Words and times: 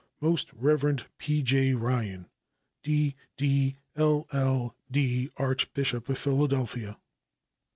Most 0.19 0.51
Rev. 0.53 1.07
P. 1.19 1.43
J. 1.43 1.75
Ryan, 1.75 2.27
D. 2.81 3.15
D., 3.37 3.75
LL. 3.95 4.75
D., 4.89 5.29
Archbishop 5.37 6.09
of 6.09 6.17
Philadelphia. 6.17 6.97